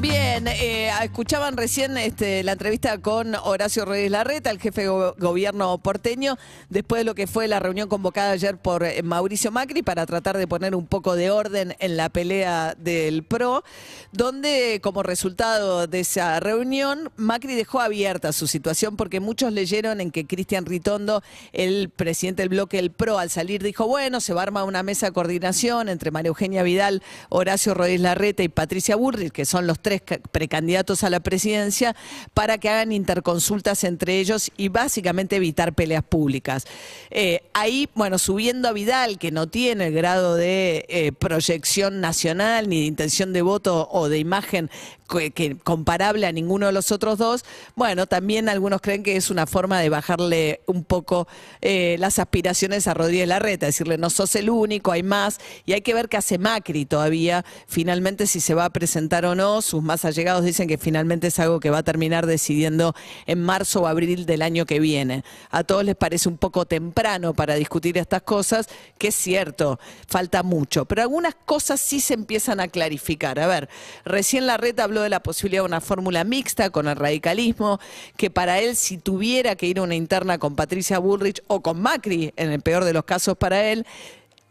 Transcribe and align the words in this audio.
Bien, 0.00 0.46
eh, 0.46 0.90
escuchaban 1.02 1.56
recién 1.56 1.96
este, 1.98 2.44
la 2.44 2.52
entrevista 2.52 2.98
con 2.98 3.34
Horacio 3.34 3.84
Reyes 3.84 4.12
Larreta, 4.12 4.50
el 4.50 4.60
jefe 4.60 4.82
de 4.82 4.88
go- 4.88 5.16
gobierno 5.18 5.76
porteño, 5.78 6.36
después 6.68 7.00
de 7.00 7.04
lo 7.04 7.16
que 7.16 7.26
fue 7.26 7.48
la 7.48 7.58
reunión 7.58 7.88
convocada 7.88 8.30
ayer 8.30 8.56
por 8.58 8.84
eh, 8.84 9.02
Mauricio 9.02 9.50
Macri 9.50 9.82
para 9.82 10.06
tratar 10.06 10.38
de 10.38 10.46
poner 10.46 10.76
un 10.76 10.86
poco 10.86 11.16
de 11.16 11.32
orden 11.32 11.74
en 11.80 11.96
la 11.96 12.10
pelea 12.10 12.76
del 12.78 13.24
PRO, 13.24 13.64
donde 14.12 14.78
como 14.84 15.02
resultado 15.02 15.88
de 15.88 16.00
esa 16.00 16.38
reunión, 16.38 17.10
Macri 17.16 17.56
dejó 17.56 17.80
abierta 17.80 18.32
su 18.32 18.46
situación 18.46 18.96
porque 18.96 19.18
muchos 19.18 19.52
leyeron 19.52 20.00
en 20.00 20.12
que 20.12 20.26
Cristian 20.26 20.64
Ritondo, 20.64 21.24
el 21.52 21.88
presidente 21.90 22.42
del 22.42 22.50
bloque 22.50 22.76
del 22.76 22.92
PRO, 22.92 23.18
al 23.18 23.30
salir 23.30 23.64
dijo, 23.64 23.88
bueno, 23.88 24.20
se 24.20 24.32
va 24.32 24.42
a 24.42 24.44
armar 24.44 24.62
una 24.62 24.84
mesa 24.84 25.06
de 25.06 25.12
coordinación 25.12 25.88
entre 25.88 26.12
María 26.12 26.28
Eugenia 26.28 26.62
Vidal, 26.62 27.02
Horacio 27.30 27.74
Rodríguez 27.74 28.02
Larreta 28.02 28.44
y 28.44 28.48
Patricia 28.48 28.94
Burrich, 28.94 29.32
que 29.32 29.44
son 29.44 29.66
los 29.66 29.80
tres 29.80 29.87
ca- 30.04 30.18
precandidatos 30.30 31.02
a 31.04 31.10
la 31.10 31.20
presidencia, 31.20 31.96
para 32.34 32.58
que 32.58 32.68
hagan 32.68 32.92
interconsultas 32.92 33.84
entre 33.84 34.20
ellos 34.20 34.50
y 34.56 34.68
básicamente 34.68 35.36
evitar 35.36 35.72
peleas 35.72 36.04
públicas. 36.04 36.64
Eh, 37.10 37.40
ahí, 37.54 37.88
bueno, 37.94 38.18
subiendo 38.18 38.68
a 38.68 38.72
Vidal, 38.72 39.18
que 39.18 39.30
no 39.30 39.48
tiene 39.48 39.88
el 39.88 39.94
grado 39.94 40.36
de 40.36 40.84
eh, 40.88 41.12
proyección 41.12 42.00
nacional 42.00 42.68
ni 42.68 42.80
de 42.80 42.86
intención 42.86 43.32
de 43.32 43.42
voto 43.42 43.88
o 43.90 44.08
de 44.08 44.18
imagen 44.18 44.70
que, 45.08 45.56
comparable 45.64 46.26
a 46.26 46.32
ninguno 46.32 46.66
de 46.66 46.72
los 46.72 46.92
otros 46.92 47.18
dos, 47.18 47.44
bueno, 47.74 48.06
también 48.06 48.48
algunos 48.48 48.80
creen 48.80 49.02
que 49.02 49.16
es 49.16 49.30
una 49.30 49.46
forma 49.46 49.80
de 49.80 49.88
bajarle 49.88 50.60
un 50.66 50.84
poco 50.84 51.26
eh, 51.60 51.96
las 51.98 52.18
aspiraciones 52.18 52.86
a 52.86 52.94
Rodríguez 52.94 53.28
Larreta, 53.28 53.66
decirle 53.66 53.98
no 53.98 54.10
sos 54.10 54.34
el 54.36 54.50
único, 54.50 54.92
hay 54.92 55.02
más, 55.02 55.38
y 55.64 55.72
hay 55.72 55.80
que 55.80 55.94
ver 55.94 56.08
qué 56.08 56.18
hace 56.18 56.38
Macri 56.38 56.84
todavía, 56.84 57.44
finalmente 57.66 58.26
si 58.26 58.40
se 58.40 58.54
va 58.54 58.66
a 58.66 58.70
presentar 58.70 59.24
o 59.24 59.34
no, 59.34 59.62
sus 59.62 59.82
más 59.82 60.04
allegados 60.04 60.44
dicen 60.44 60.68
que 60.68 60.78
finalmente 60.78 61.28
es 61.28 61.38
algo 61.38 61.60
que 61.60 61.70
va 61.70 61.78
a 61.78 61.82
terminar 61.82 62.26
decidiendo 62.26 62.94
en 63.26 63.42
marzo 63.42 63.82
o 63.82 63.86
abril 63.86 64.26
del 64.26 64.42
año 64.42 64.66
que 64.66 64.80
viene. 64.80 65.24
A 65.50 65.64
todos 65.64 65.84
les 65.84 65.96
parece 65.96 66.28
un 66.28 66.38
poco 66.38 66.66
temprano 66.66 67.34
para 67.34 67.54
discutir 67.54 67.98
estas 67.98 68.22
cosas, 68.22 68.68
que 68.98 69.08
es 69.08 69.14
cierto, 69.14 69.78
falta 70.06 70.42
mucho, 70.42 70.84
pero 70.84 71.02
algunas 71.02 71.34
cosas 71.34 71.80
sí 71.80 72.00
se 72.00 72.14
empiezan 72.14 72.60
a 72.60 72.68
clarificar. 72.68 73.38
A 73.38 73.46
ver, 73.46 73.68
recién 74.04 74.46
Larreta 74.46 74.84
habló 74.84 74.97
de 75.00 75.08
la 75.08 75.20
posibilidad 75.20 75.62
de 75.62 75.66
una 75.66 75.80
fórmula 75.80 76.24
mixta 76.24 76.70
con 76.70 76.88
el 76.88 76.96
radicalismo, 76.96 77.80
que 78.16 78.30
para 78.30 78.58
él 78.58 78.76
si 78.76 78.98
tuviera 78.98 79.56
que 79.56 79.66
ir 79.66 79.78
a 79.78 79.82
una 79.82 79.94
interna 79.94 80.38
con 80.38 80.56
Patricia 80.56 80.98
Bullrich 80.98 81.42
o 81.46 81.60
con 81.60 81.80
Macri, 81.80 82.32
en 82.36 82.50
el 82.50 82.60
peor 82.60 82.84
de 82.84 82.92
los 82.92 83.04
casos 83.04 83.36
para 83.36 83.64
él, 83.64 83.86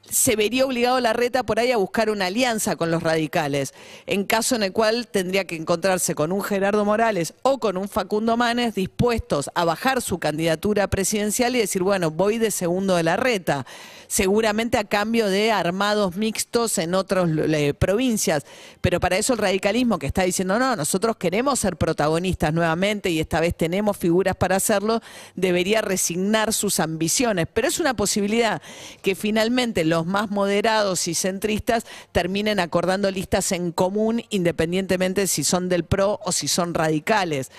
se 0.09 0.35
vería 0.35 0.65
obligado 0.65 0.99
la 0.99 1.13
reta 1.13 1.43
por 1.43 1.59
ahí 1.59 1.71
a 1.71 1.77
buscar 1.77 2.09
una 2.09 2.27
alianza 2.27 2.75
con 2.75 2.91
los 2.91 3.03
radicales, 3.03 3.73
en 4.05 4.23
caso 4.23 4.55
en 4.55 4.63
el 4.63 4.71
cual 4.71 5.07
tendría 5.07 5.45
que 5.45 5.55
encontrarse 5.55 6.15
con 6.15 6.31
un 6.31 6.43
Gerardo 6.43 6.85
Morales 6.85 7.33
o 7.41 7.59
con 7.59 7.77
un 7.77 7.89
Facundo 7.89 8.37
Manes 8.37 8.75
dispuestos 8.75 9.49
a 9.55 9.65
bajar 9.65 10.01
su 10.01 10.19
candidatura 10.19 10.87
presidencial 10.87 11.55
y 11.55 11.59
decir, 11.59 11.83
bueno, 11.83 12.11
voy 12.11 12.37
de 12.37 12.51
segundo 12.51 12.95
de 12.95 13.03
la 13.03 13.17
reta, 13.17 13.65
seguramente 14.07 14.77
a 14.77 14.85
cambio 14.85 15.27
de 15.27 15.51
armados 15.51 16.15
mixtos 16.15 16.77
en 16.77 16.93
otras 16.93 17.29
provincias, 17.77 18.45
pero 18.81 18.99
para 18.99 19.17
eso 19.17 19.33
el 19.33 19.39
radicalismo 19.39 19.99
que 19.99 20.07
está 20.07 20.23
diciendo, 20.23 20.57
no, 20.57 20.75
nosotros 20.75 21.17
queremos 21.17 21.59
ser 21.59 21.75
protagonistas 21.75 22.53
nuevamente 22.53 23.09
y 23.09 23.19
esta 23.19 23.39
vez 23.39 23.55
tenemos 23.55 23.97
figuras 23.97 24.35
para 24.35 24.55
hacerlo, 24.55 25.01
debería 25.35 25.81
resignar 25.81 26.53
sus 26.53 26.79
ambiciones, 26.79 27.47
pero 27.53 27.67
es 27.67 27.79
una 27.79 27.93
posibilidad 27.95 28.61
que 29.01 29.15
finalmente 29.15 29.83
los 29.97 30.05
más 30.05 30.29
moderados 30.29 31.07
y 31.07 31.15
centristas 31.15 31.85
terminen 32.11 32.59
acordando 32.59 33.09
listas 33.09 33.51
en 33.51 33.71
común 33.71 34.23
independientemente 34.29 35.25
si 35.25 35.43
son 35.43 35.69
del 35.69 35.85
PRO 35.85 36.19
o 36.23 36.31
si 36.31 36.47
son 36.47 36.75
radicales. 36.75 37.49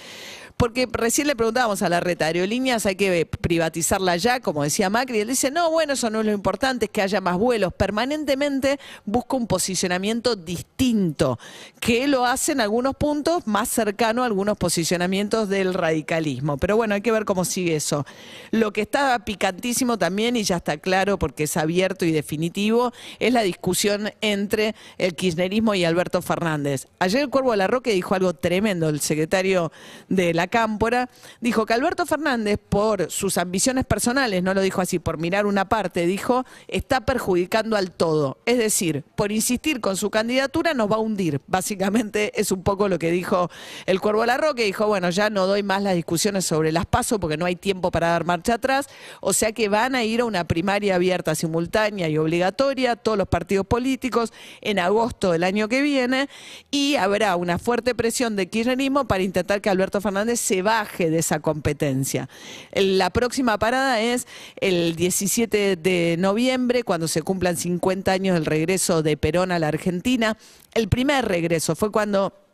Porque 0.59 0.89
recién 0.91 1.29
le 1.29 1.37
preguntábamos 1.37 1.83
a 1.83 1.89
la 1.89 2.01
reta, 2.01 2.27
aerolíneas 2.27 2.85
hay 2.85 2.97
que 2.97 3.25
privatizarla 3.27 4.17
ya, 4.17 4.41
como 4.41 4.65
decía 4.65 4.91
Macri, 4.91 5.19
y 5.19 5.21
él 5.21 5.29
dice, 5.29 5.53
no, 5.53 5.71
bueno, 5.71 5.93
eso 5.93 6.11
no 6.11 6.19
es 6.19 6.27
lo 6.27 6.33
importante, 6.33 6.87
es 6.87 6.91
que 6.91 7.01
haya 7.01 7.21
más 7.21 7.39
vuelos. 7.39 7.73
Permanentemente 7.73 8.81
busca 9.05 9.37
un 9.37 9.47
posicionamiento 9.47 10.35
distinto, 10.35 11.39
que 11.79 12.09
lo 12.09 12.27
hace 12.27 12.51
en 12.51 12.61
algunos 12.61 12.97
puntos 12.97 13.47
más 13.47 13.69
cercano 13.69 14.25
a 14.25 14.27
algunos 14.27 14.59
posicionamientos 14.59 15.49
del 15.49 15.75
radicalismo. 15.75 16.57
Pero 16.57 16.77
bueno, 16.77 16.97
hay 16.97 17.03
que 17.03 17.13
ver 17.13 17.25
cómo 17.25 17.45
sigue 17.45 17.77
eso. 17.77 18.05
Lo 18.51 18.73
que 18.73 18.81
está 18.81 19.17
picantísimo 19.25 19.97
también, 19.97 20.35
y 20.35 20.43
ya 20.43 20.57
está 20.57 20.77
claro 20.79 21.21
porque 21.21 21.45
es 21.45 21.57
abierto 21.57 22.05
y 22.05 22.11
definitivo, 22.11 22.93
es 23.21 23.33
la 23.33 23.43
discusión 23.43 24.11
entre 24.21 24.75
el 24.99 25.15
kirchnerismo 25.15 25.77
y 25.77 25.85
Alberto 25.85 26.21
Fernández. 26.21 26.89
Ayer 26.99 27.23
el 27.23 27.31
Cuervo 27.31 27.53
de 27.53 27.59
la 27.59 27.69
Roque 27.69 27.93
dijo 27.93 28.17
algo 28.17 28.35
tremendo, 28.35 28.89
el 28.89 28.99
secretario 28.99 29.71
de 30.09 30.35
la 30.35 30.48
Cámpora, 30.49 31.09
dijo 31.41 31.67
que 31.67 31.75
Alberto 31.75 32.07
Fernández, 32.07 32.59
por 32.69 33.11
sus 33.11 33.39
ambiciones 33.39 33.85
personales, 33.85 34.43
no 34.43 34.55
lo 34.55 34.61
dijo 34.61 34.81
así, 34.81 34.99
por 34.99 35.19
mirar 35.19 35.47
una 35.47 35.69
parte, 35.69 36.07
dijo, 36.07 36.45
está 36.67 37.03
perjudicando 37.03 37.77
al 37.77 37.91
todo. 37.91 38.39
Es 38.47 38.59
decir, 38.59 39.05
por 39.15 39.33
insistir 39.33 39.81
con 39.81 39.97
su 39.97 40.11
candidatura 40.11 40.75
nos 40.75 40.91
va 40.91 40.97
a 40.97 41.01
hundir. 41.01 41.41
Básicamente 41.47 42.39
es 42.41 42.53
un 42.53 42.63
poco 42.63 42.89
lo 42.89 42.99
que 42.99 43.11
dijo 43.11 43.51
el 43.87 44.01
Cuervo 44.01 44.23
de 44.23 44.29
la 44.29 44.37
Roque, 44.37 44.65
dijo, 44.65 44.87
bueno, 44.87 45.11
ya 45.11 45.31
no 45.31 45.47
doy 45.47 45.63
más 45.63 45.83
las 45.83 45.95
discusiones 45.95 46.45
sobre 46.45 46.73
las 46.73 46.87
pasos 46.87 47.19
porque 47.19 47.37
no 47.37 47.47
hay 47.47 47.57
tiempo 47.57 47.91
para 47.91 48.09
dar 48.09 48.25
marcha 48.25 48.55
atrás, 48.55 48.89
o 49.21 49.33
sea 49.33 49.53
que 49.53 49.69
van 49.69 49.95
a 49.95 50.05
ir 50.05 50.21
a 50.21 50.25
una 50.25 50.45
primaria 50.45 50.95
abierta, 50.95 51.35
simultánea 51.35 52.09
y 52.09 52.19
obligatoria, 52.19 52.97
todos 52.97 53.19
los 53.19 53.29
partidos 53.29 53.67
políticos, 53.67 54.33
en 54.61 54.79
agosto 54.79 55.33
del 55.33 55.45
año 55.45 55.69
que 55.69 55.83
viene, 55.83 56.29
y 56.71 56.97
habrá 56.97 57.37
una 57.37 57.59
fuerte 57.59 57.95
presión 57.95 58.37
de 58.37 58.49
kirchnerismo 58.49 59.07
para 59.07 59.23
intentar 59.23 59.61
que 59.61 59.71
Alberto 59.71 60.01
Fernández 60.01 60.38
se 60.39 60.63
baje 60.63 61.11
de 61.11 61.19
esa 61.19 61.41
competencia. 61.41 62.29
La 62.73 63.11
próxima 63.11 63.59
parada 63.59 64.01
es 64.01 64.27
el 64.61 64.97
17 64.97 65.77
de 65.77 66.17
noviembre, 66.19 66.83
cuando 66.85 67.09
se 67.09 67.23
cumplan 67.23 67.57
50 67.57 68.11
años 68.13 68.35
del 68.35 68.47
regreso 68.47 69.03
de 69.03 69.17
Perón 69.17 69.53
a 69.53 69.59
la 69.59 69.69
Argentina. 69.69 70.37
El 70.75 70.89
primer 70.89 71.27
regreso 71.27 71.77
fue 71.77 71.93
cuando 71.93 72.48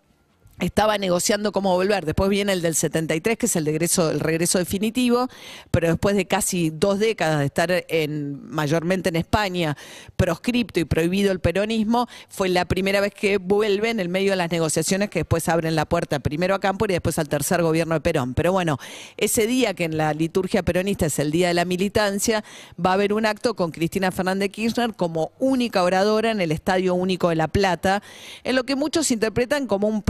estaba 0.61 0.99
negociando 0.99 1.53
cómo 1.53 1.75
volver. 1.75 2.05
Después 2.05 2.31
viene 2.31 2.53
el 2.53 2.63
del 2.63 2.75
73, 2.75 3.37
que 3.37 3.47
es 3.47 3.57
el 3.57 3.67
regreso, 3.67 4.59
definitivo, 4.59 5.29
pero 5.71 5.89
después 5.89 6.17
de 6.17 6.27
casi 6.27 6.71
dos 6.71 6.99
décadas 6.99 7.41
de 7.41 7.47
estar 7.47 7.85
en, 7.89 8.49
mayormente 8.49 9.09
en 9.09 9.17
España, 9.17 9.77
proscripto 10.17 10.81
y 10.81 10.85
prohibido 10.85 11.33
el 11.33 11.41
peronismo, 11.41 12.09
fue 12.29 12.49
la 12.49 12.65
primera 12.67 13.01
vez 13.01 13.13
que 13.13 13.39
vuelve 13.39 13.91
en 13.91 14.01
el 14.01 14.09
medio 14.09 14.33
de 14.33 14.37
las 14.37 14.51
negociaciones 14.51 15.11
que 15.11 15.21
después 15.21 15.49
abren 15.49 15.75
la 15.75 15.87
puerta 15.87 16.21
primero 16.21 16.55
a 16.55 16.61
Campo 16.61 16.85
y 16.85 16.89
después 16.89 17.19
al 17.19 17.29
tercer 17.29 17.63
gobierno 17.63 17.95
de 17.95 18.01
Perón. 18.01 18.35
Pero 18.35 18.53
bueno, 18.53 18.79
ese 19.17 19.47
día 19.47 19.75
que 19.75 19.85
en 19.85 19.97
la 19.97 20.15
liturgia 20.15 20.63
peronista 20.63 21.07
es 21.07 21.19
el 21.19 21.31
día 21.31 21.49
de 21.49 21.55
la 21.55 21.65
militancia, 21.65 22.45
va 22.85 22.91
a 22.91 22.95
haber 22.95 23.13
un 23.13 23.27
acto 23.27 23.55
con 23.55 23.71
Cristina 23.71 24.13
Fernández 24.13 24.51
Kirchner 24.51 24.95
como 24.95 25.33
única 25.39 25.83
oradora 25.83 26.31
en 26.31 26.41
el 26.41 26.53
Estadio 26.53 26.95
Único 26.95 27.29
de 27.29 27.37
La 27.37 27.49
Plata, 27.49 28.03
en 28.45 28.55
lo 28.57 28.65
que 28.65 28.77
muchos 28.77 29.11
interpretan 29.11 29.67
como 29.67 29.89
un 29.89 30.03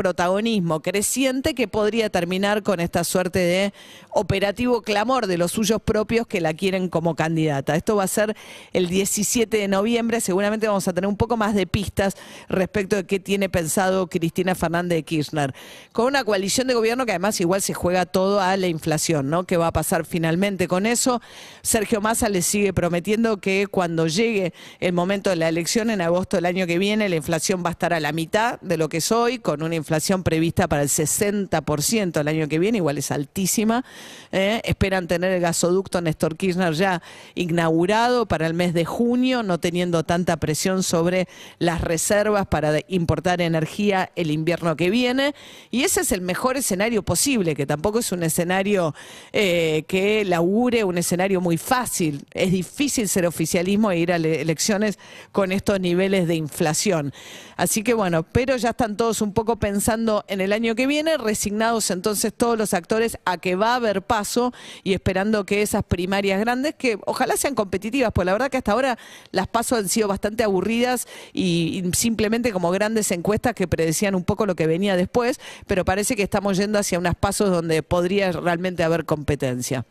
creciente 0.83 1.55
que 1.55 1.69
podría 1.69 2.11
terminar 2.11 2.63
con 2.63 2.81
esta 2.81 3.05
suerte 3.05 3.39
de 3.39 3.73
operativo 4.11 4.83
clamor 4.83 5.27
de 5.27 5.39
los 5.39 5.53
suyos 5.53 5.81
propios 5.83 6.27
que 6.27 6.41
la 6.41 6.55
quieren 6.55 6.89
como 6.89 7.15
candidata. 7.15 7.77
Esto 7.77 7.97
va 7.97 8.05
a 8.05 8.09
ser 8.09 8.37
el 8.73 8.89
17 8.89 9.57
de 9.57 9.69
noviembre, 9.69 10.21
seguramente 10.21 10.67
vamos 10.69 10.87
a 10.89 10.93
tener 10.93 11.09
un 11.09 11.17
poco 11.17 11.37
más 11.37 11.55
de 11.55 11.67
pistas 11.67 12.15
respecto 12.49 12.97
de 12.97 13.05
qué 13.05 13.21
tiene 13.21 13.49
pensado 13.49 14.09
Cristina 14.09 14.55
Fernández 14.55 14.97
de 14.97 15.03
Kirchner. 15.03 15.55
Con 15.93 16.07
una 16.07 16.25
coalición 16.25 16.67
de 16.67 16.75
gobierno 16.75 17.07
que 17.07 17.13
además 17.13 17.41
igual 17.41 17.63
se 17.63 17.75
juega 17.75 18.07
todo 18.07 18.41
a 18.41 18.57
la 18.57 18.67
inflación, 18.67 19.31
¿no? 19.31 19.45
¿Qué 19.45 19.57
va 19.57 19.69
a 19.69 19.73
pasar 19.73 20.05
finalmente 20.05 20.69
con 20.69 20.87
eso? 20.87 21.21
Sergio 21.63 22.01
Massa 22.01 22.29
le 22.29 22.43
sigue 22.43 22.73
prometiendo 22.73 23.39
que 23.39 23.67
cuando 23.67 24.07
llegue 24.07 24.53
el 24.81 24.93
momento 24.93 25.31
de 25.31 25.37
la 25.37 25.49
elección 25.49 25.91
en 25.91 26.01
agosto 26.01 26.37
del 26.37 26.47
año 26.47 26.67
que 26.67 26.79
viene, 26.79 27.09
la 27.09 27.17
inflación 27.17 27.63
va 27.65 27.69
a 27.69 27.73
estar 27.73 27.93
a 27.93 28.01
la 28.01 28.13
mitad 28.13 28.61
de 28.61 28.77
lo 28.77 28.89
que 28.89 28.99
es 28.99 29.13
hoy, 29.13 29.39
con 29.39 29.63
una 29.63 29.75
inflación 29.75 30.23
prevista 30.25 30.67
para 30.67 30.83
el 30.83 30.89
60% 30.89 32.21
el 32.21 32.29
año 32.29 32.49
que 32.49 32.59
viene, 32.59 32.79
igual 32.79 32.99
es 32.99 33.11
altísima. 33.11 33.85
¿eh? 34.33 34.61
Esperan 34.65 35.07
tener 35.07 35.31
el 35.33 35.41
gasoducto 35.41 36.01
Néstor 36.01 36.37
Kirchner 36.37 36.73
ya 36.75 37.03
inaugurado 37.35 38.27
para 38.27 38.47
el 38.47 38.55
mes 38.55 38.75
de 38.75 38.85
junio, 38.85 39.43
no 39.43 39.61
teniendo 39.61 40.03
tanta 40.05 40.37
presión 40.39 40.83
sobre 40.83 41.29
las 41.59 41.81
reservas 41.83 42.47
para 42.47 42.73
importar 42.89 43.41
energía 43.41 44.11
el 44.17 44.31
invierno 44.31 44.77
que 44.77 44.91
viene. 44.91 45.35
Y 45.71 45.83
ese 45.83 46.01
es 46.01 46.13
el 46.13 46.21
mejor 46.23 46.57
escenario 46.57 47.03
posible, 47.03 47.55
que 47.55 47.67
tampoco 47.67 47.99
es 47.99 48.11
un 48.13 48.23
escenario 48.23 48.95
eh, 49.33 49.85
que 49.87 50.25
laure 50.25 50.85
un 50.85 50.99
escenario 50.99 51.41
muy 51.41 51.59
fácil. 51.59 52.25
Es 52.33 52.51
difícil 52.51 53.09
ser 53.09 53.27
oficialismo 53.27 53.91
e 53.91 53.99
ir 53.99 54.13
a 54.13 54.19
le- 54.19 54.41
elecciones 54.41 54.99
con 55.33 55.53
estos 55.53 55.81
niveles 55.81 56.27
de 56.27 56.35
inflación. 56.37 57.13
Así 57.57 57.83
que 57.83 57.95
bueno, 57.95 58.23
pero 58.25 58.57
ya 58.57 58.71
están 58.71 58.97
todos 58.97 59.21
un 59.21 59.33
poco 59.33 59.57
pensando 59.57 60.14
en 60.29 60.41
el 60.41 60.53
año 60.53 60.75
que 60.75 60.87
viene, 60.87 61.17
resignados 61.17 61.91
entonces 61.91 62.33
todos 62.33 62.57
los 62.57 62.75
actores 62.75 63.19
a 63.25 63.39
que 63.39 63.57
va 63.57 63.73
a 63.73 63.77
haber 63.77 64.03
paso 64.03 64.53
y 64.83 64.93
esperando 64.93 65.47
que 65.47 65.63
esas 65.63 65.83
primarias 65.83 66.39
grandes, 66.39 66.75
que 66.77 66.99
ojalá 67.07 67.37
sean 67.37 67.55
competitivas, 67.55 68.13
pues 68.13 68.27
la 68.27 68.33
verdad 68.33 68.51
que 68.51 68.59
hasta 68.59 68.73
ahora 68.73 68.99
las 69.33 69.49
pasos 69.49 69.79
han 69.79 69.89
sido 69.89 70.09
bastante 70.09 70.45
aburridas 70.45 71.09
y, 71.33 71.83
y 71.85 71.93
simplemente 71.95 72.53
como 72.53 72.71
grandes 72.71 73.11
encuestas 73.11 73.55
que 73.55 73.67
predecían 73.67 74.15
un 74.15 74.25
poco 74.25 74.47
lo 74.47 74.55
que 74.55 74.67
venía 74.67 74.97
después, 74.97 75.41
pero 75.67 75.85
parece 75.85 76.17
que 76.17 76.23
estamos 76.23 76.57
yendo 76.57 76.79
hacia 76.79 76.99
unas 76.99 77.15
pasos 77.15 77.51
donde 77.51 77.83
podría 77.83 78.33
realmente 78.33 78.85
haber 78.85 79.05
competencia. 79.05 79.85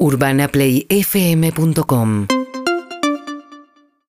UrbanaPlayFM.com 0.00 2.26